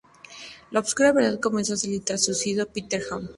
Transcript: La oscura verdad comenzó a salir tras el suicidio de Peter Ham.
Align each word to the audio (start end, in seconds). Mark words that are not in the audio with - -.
La 0.71 0.79
oscura 0.79 1.13
verdad 1.13 1.39
comenzó 1.39 1.75
a 1.75 1.77
salir 1.77 2.03
tras 2.03 2.21
el 2.27 2.33
suicidio 2.33 2.65
de 2.65 2.71
Peter 2.71 3.03
Ham. 3.11 3.29